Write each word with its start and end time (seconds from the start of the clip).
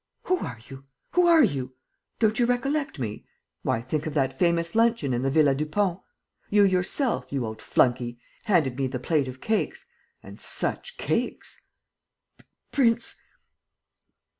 "Who 0.23 0.39
are 0.39 0.57
you? 0.67 0.83
Who 1.11 1.27
are 1.27 1.43
you?" 1.43 1.75
"Don't 2.17 2.39
you 2.39 2.47
recollect 2.47 2.97
me? 2.97 3.23
Why, 3.61 3.81
think 3.81 4.07
of 4.07 4.15
that 4.15 4.33
famous 4.33 4.73
luncheon 4.73 5.13
in 5.13 5.21
the 5.21 5.29
Villa 5.29 5.53
Dupont!... 5.53 6.01
You 6.49 6.63
yourself, 6.63 7.31
you 7.31 7.45
old 7.45 7.61
flunkey, 7.61 8.17
handed 8.45 8.79
me 8.79 8.87
the 8.87 8.97
plate 8.97 9.27
of 9.27 9.39
cakes... 9.41 9.85
and 10.23 10.41
such 10.41 10.97
cakes!" 10.97 11.61
"Prince. 12.71 13.21